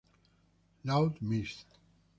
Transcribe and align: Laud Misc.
Laud 0.83 1.21
Misc. 1.21 1.79